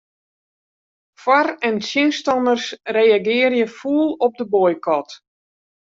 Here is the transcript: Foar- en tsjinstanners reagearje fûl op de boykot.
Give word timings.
Foar- 1.21 1.55
en 1.67 1.75
tsjinstanners 1.79 2.65
reagearje 2.97 3.67
fûl 3.77 4.05
op 4.25 4.33
de 4.39 4.45
boykot. 4.53 5.09